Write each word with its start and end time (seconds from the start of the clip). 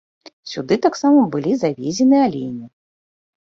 Сюды 0.53 0.77
таксама 0.85 1.21
былі 1.35 1.53
завезены 1.65 2.17
алені. 2.29 2.65